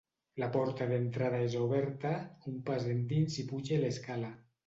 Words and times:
La 0.43 0.47
porta 0.53 0.85
d'entrada 0.91 1.41
és 1.49 1.57
oberta; 1.59 2.13
un 2.53 2.57
pas 2.71 2.89
endins 2.95 3.39
i 3.45 3.49
puge 3.53 3.81
l'escala. 3.85 4.35